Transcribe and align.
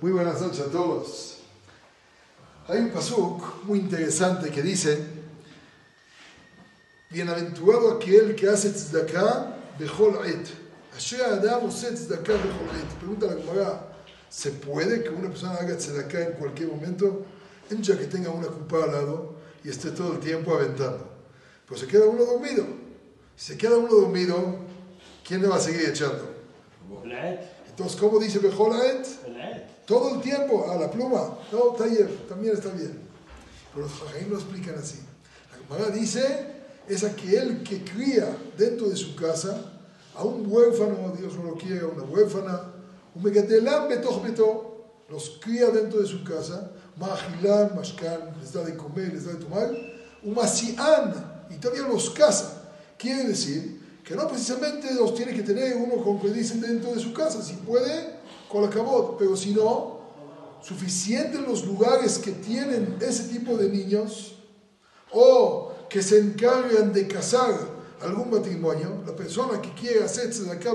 Muy 0.00 0.12
buenas 0.12 0.40
noches 0.40 0.60
a 0.60 0.70
todos. 0.70 1.40
Hay 2.68 2.78
un 2.78 2.88
pasuk 2.88 3.64
muy 3.64 3.80
interesante 3.80 4.48
que 4.48 4.62
dice: 4.62 4.98
Bienaventurado 7.10 7.92
aquel 7.92 8.34
que 8.34 8.48
hace 8.48 8.70
tzedakah 8.70 9.56
bechol 9.78 10.24
et. 10.24 10.48
Asher 10.96 11.22
adam 11.22 11.66
ose 11.66 11.92
tzedakah 11.92 12.32
bechol 12.32 12.80
et. 12.80 12.88
Pregunta 12.98 13.26
la 13.26 13.34
Gemara: 13.34 13.92
¿se 14.30 14.52
puede 14.52 15.02
que 15.02 15.10
una 15.10 15.28
persona 15.28 15.56
haga 15.56 15.76
tzedakah 15.76 16.28
en 16.28 16.32
cualquier 16.32 16.68
momento? 16.68 17.26
En 17.68 17.82
ya 17.82 17.98
que 17.98 18.06
tenga 18.06 18.30
una 18.30 18.46
culpa 18.46 18.84
al 18.84 18.92
lado 18.92 19.34
y 19.62 19.68
esté 19.68 19.90
todo 19.90 20.14
el 20.14 20.20
tiempo 20.20 20.54
aventando. 20.54 21.10
Pues 21.66 21.80
se 21.80 21.86
queda 21.86 22.06
uno 22.06 22.24
dormido. 22.24 22.66
Si 23.36 23.52
se 23.52 23.58
queda 23.58 23.76
uno 23.76 23.94
dormido, 23.94 24.60
¿quién 25.26 25.42
le 25.42 25.48
va 25.48 25.56
a 25.56 25.60
seguir 25.60 25.90
echando? 25.90 26.26
Entonces, 27.80 27.98
¿cómo 27.98 28.18
dice 28.18 28.38
bechol 28.40 28.76
et? 28.78 29.06
Todo 29.86 30.14
el 30.14 30.20
tiempo 30.20 30.70
a 30.70 30.76
la 30.76 30.90
pluma. 30.90 31.38
No, 31.50 31.72
taller, 31.78 32.10
también 32.28 32.52
está 32.52 32.68
bien. 32.68 33.00
Pero 33.72 33.86
los 33.86 33.98
jajaim 33.98 34.28
lo 34.28 34.36
explican 34.36 34.74
así. 34.78 34.98
La 35.50 35.76
Gemara 35.76 35.90
dice, 35.90 36.46
es 36.86 37.04
aquel 37.04 37.62
que 37.62 37.82
cría 37.82 38.36
dentro 38.58 38.86
de 38.90 38.96
su 38.96 39.16
casa 39.16 39.72
a 40.14 40.22
un 40.22 40.44
huérfano, 40.46 41.14
Dios 41.18 41.34
no 41.36 41.44
lo 41.44 41.54
quiere, 41.54 41.80
a 41.80 41.86
una 41.86 42.02
huérfana, 42.02 42.70
un 43.14 43.22
betoch 43.22 44.22
beto, 44.22 44.84
los 45.08 45.38
cría 45.42 45.70
dentro 45.70 46.00
de 46.00 46.06
su 46.06 46.22
casa, 46.22 46.72
majilan, 46.98 47.74
mashkan, 47.74 48.34
les 48.42 48.52
da 48.52 48.62
de 48.62 48.76
comer, 48.76 49.14
les 49.14 49.24
da 49.24 49.32
de 49.32 49.38
tomar, 49.38 49.70
un 50.22 50.34
masian, 50.34 51.46
y 51.48 51.54
todavía 51.54 51.88
los 51.88 52.10
casa. 52.10 52.74
Quiere 52.98 53.24
decir 53.24 53.79
que 54.10 54.16
no 54.16 54.26
precisamente 54.26 54.92
los 54.92 55.14
tiene 55.14 55.32
que 55.32 55.44
tener 55.44 55.76
uno 55.76 56.02
con 56.02 56.20
que 56.20 56.30
dicen 56.30 56.60
dentro 56.60 56.92
de 56.92 56.98
su 56.98 57.12
casa, 57.12 57.40
si 57.40 57.54
puede, 57.54 58.16
con 58.48 58.60
la 58.60 58.68
cabot, 58.68 59.16
pero 59.16 59.36
si 59.36 59.54
no, 59.54 60.00
suficientes 60.60 61.40
los 61.42 61.64
lugares 61.64 62.18
que 62.18 62.32
tienen 62.32 62.96
ese 63.00 63.28
tipo 63.28 63.56
de 63.56 63.68
niños 63.68 64.34
o 65.12 65.72
que 65.88 66.02
se 66.02 66.18
encargan 66.18 66.92
de 66.92 67.06
casar 67.06 67.54
algún 68.02 68.32
matrimonio, 68.32 69.00
la 69.06 69.14
persona 69.14 69.62
que 69.62 69.72
quiere 69.74 70.02
hacerse 70.02 70.42
de 70.42 70.50
acá 70.50 70.72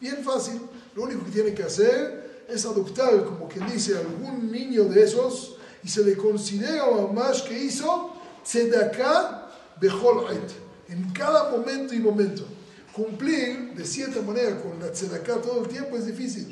bien 0.00 0.18
fácil, 0.22 0.60
lo 0.94 1.02
único 1.02 1.24
que 1.24 1.32
tiene 1.32 1.52
que 1.52 1.64
hacer 1.64 2.44
es 2.48 2.64
adoptar, 2.64 3.24
como 3.24 3.48
quien 3.48 3.68
dice, 3.68 3.98
algún 3.98 4.52
niño 4.52 4.84
de 4.84 5.02
esos 5.02 5.56
y 5.82 5.88
se 5.88 6.04
le 6.04 6.16
considera 6.16 6.84
más 7.12 7.42
que 7.42 7.58
hizo 7.58 8.12
tzedakah 8.44 9.50
becholaet, 9.80 10.69
en 10.90 11.10
cada 11.12 11.50
momento 11.50 11.94
y 11.94 11.98
momento. 12.00 12.44
Cumplir 12.92 13.74
de 13.74 13.84
cierta 13.84 14.20
manera 14.20 14.60
con 14.60 14.78
la 14.80 14.90
tzedakah 14.90 15.40
todo 15.40 15.62
el 15.62 15.68
tiempo 15.68 15.96
es 15.96 16.06
difícil, 16.06 16.48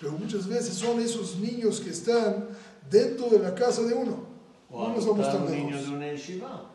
pero 0.00 0.12
muchas 0.12 0.46
veces 0.46 0.74
son 0.74 1.00
esos 1.00 1.38
niños 1.38 1.80
que 1.80 1.90
están 1.90 2.48
dentro 2.88 3.28
de 3.28 3.40
la 3.40 3.54
casa 3.54 3.82
de 3.82 3.94
uno. 3.94 4.30
O 4.70 4.88
no 4.88 4.94
nos 4.94 5.06
vamos 5.06 5.26
tan 5.26 5.50
lejos. 5.50 5.86
de 5.86 5.90
una 5.90 6.12
yeshiva. 6.12 6.70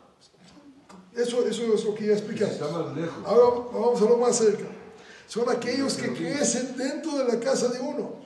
Eso, 1.14 1.46
eso 1.46 1.74
es 1.74 1.84
lo 1.84 1.94
que 1.94 2.06
ya 2.08 2.12
explicamos. 2.12 2.54
Está 2.54 2.68
más 2.68 2.94
lejos. 2.94 3.24
Ahora 3.24 3.68
vamos 3.72 4.02
a 4.02 4.04
lo 4.04 4.18
más 4.18 4.36
cerca. 4.36 4.66
Son 5.26 5.48
aquellos 5.48 5.94
que 5.94 6.12
crecen 6.12 6.76
dentro 6.76 7.16
de 7.18 7.24
la 7.24 7.40
casa 7.40 7.68
de 7.68 7.80
uno, 7.80 8.16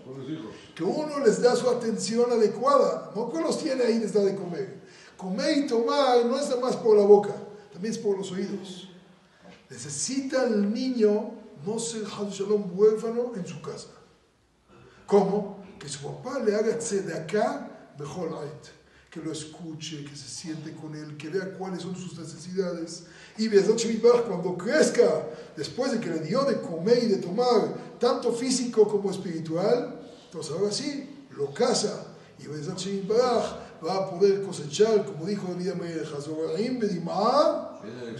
que 0.74 0.84
uno 0.84 1.20
les 1.24 1.40
da 1.40 1.56
su 1.56 1.70
atención 1.70 2.30
adecuada, 2.30 3.10
no 3.16 3.30
que 3.30 3.40
los 3.40 3.58
tiene 3.58 3.84
ahí 3.84 3.98
les 3.98 4.12
da 4.12 4.20
de 4.20 4.34
comer. 4.34 4.80
Comer 5.16 5.58
y 5.58 5.66
tomar 5.66 6.26
no 6.26 6.38
es 6.38 6.48
nada 6.48 6.60
más 6.60 6.76
por 6.76 6.96
la 6.98 7.04
boca, 7.04 7.34
también 7.80 7.94
es 7.94 7.98
por 7.98 8.18
los 8.18 8.30
oídos. 8.30 8.88
Necesita 9.70 10.44
el 10.44 10.70
niño 10.70 11.32
no 11.64 11.78
ser 11.78 12.04
Shalom 12.04 12.70
huérfano 12.74 13.32
en 13.34 13.46
su 13.46 13.62
casa. 13.62 13.88
¿Cómo? 15.06 15.64
Que 15.78 15.88
su 15.88 16.00
papá 16.02 16.40
le 16.40 16.54
haga 16.54 16.78
tzedakah 16.78 17.94
bechol 17.98 18.34
ait. 18.34 18.68
Que 19.10 19.20
lo 19.20 19.32
escuche, 19.32 20.04
que 20.04 20.14
se 20.14 20.28
siente 20.28 20.74
con 20.74 20.94
él, 20.94 21.16
que 21.16 21.30
vea 21.30 21.56
cuáles 21.56 21.80
son 21.80 21.96
sus 21.96 22.18
necesidades. 22.18 23.04
Y 23.38 23.48
cuando 23.48 24.58
crezca, 24.58 25.26
después 25.56 25.92
de 25.92 26.00
que 26.00 26.10
le 26.10 26.20
dio 26.20 26.44
de 26.44 26.60
comer 26.60 27.02
y 27.02 27.06
de 27.06 27.16
tomar, 27.16 27.96
tanto 27.98 28.30
físico 28.34 28.86
como 28.86 29.10
espiritual, 29.10 29.98
entonces 30.26 30.52
ahora 30.52 30.70
sí, 30.70 31.24
lo 31.30 31.50
casa. 31.54 32.08
Y 32.42 32.46
Be'ezat 32.46 32.78
Shem 32.78 33.06
va 33.08 33.94
a 33.94 34.10
poder 34.10 34.42
cosechar, 34.42 35.04
como 35.04 35.26
dijo 35.26 35.48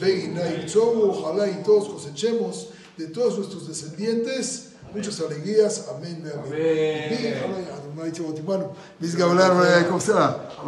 Beinaim 0.00 0.66
Tzoru, 0.66 1.10
ojalá 1.10 1.48
y 1.48 1.62
todos 1.62 1.88
cosechemos 1.88 2.68
de 2.96 3.06
todos 3.08 3.38
nuestros 3.38 3.68
descendientes 3.68 4.70
muchas 4.94 5.20
alegrías. 5.20 5.86
Amén. 5.88 6.22
Amén. 6.32 7.34
Amén. 7.84 8.20